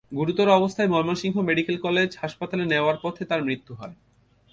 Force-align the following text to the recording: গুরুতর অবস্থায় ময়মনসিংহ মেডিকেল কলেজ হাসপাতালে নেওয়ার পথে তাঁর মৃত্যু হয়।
গুরুতর 0.15 0.47
অবস্থায় 0.49 0.87
ময়মনসিংহ 0.87 1.35
মেডিকেল 1.41 1.77
কলেজ 1.77 2.09
হাসপাতালে 2.21 2.65
নেওয়ার 2.65 2.97
পথে 3.01 3.23
তাঁর 3.25 3.41
মৃত্যু 3.43 3.73
হয়। 3.75 3.95